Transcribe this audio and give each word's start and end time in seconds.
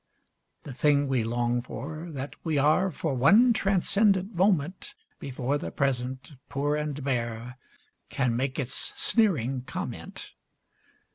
The 0.63 0.73
thing 0.73 1.07
we 1.07 1.23
long 1.23 1.61
for, 1.61 2.09
that 2.13 2.33
we 2.43 2.57
are 2.57 2.89
For 2.89 3.13
one 3.13 3.53
transcendent 3.53 4.33
moment, 4.33 4.95
Before 5.19 5.59
the 5.59 5.69
Present 5.69 6.31
poor 6.49 6.75
and 6.75 7.03
bare 7.03 7.59
Can 8.09 8.35
make 8.35 8.57
its 8.57 8.93
sneering 8.95 9.61
comment. 9.61 10.33